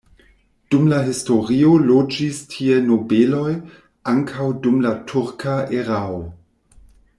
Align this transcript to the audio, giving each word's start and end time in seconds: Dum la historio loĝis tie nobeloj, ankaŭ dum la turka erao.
Dum 0.75 0.85
la 0.93 1.01
historio 1.09 1.73
loĝis 1.89 2.39
tie 2.55 2.79
nobeloj, 2.87 3.51
ankaŭ 4.15 4.49
dum 4.65 4.83
la 4.87 4.95
turka 5.13 5.59
erao. 5.83 6.19